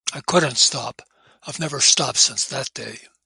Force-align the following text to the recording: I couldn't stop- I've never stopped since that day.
I 0.13 0.21
couldn't 0.21 0.55
stop- 0.57 1.03
I've 1.45 1.59
never 1.59 1.79
stopped 1.79 2.17
since 2.17 2.43
that 2.45 2.73
day. 2.73 3.01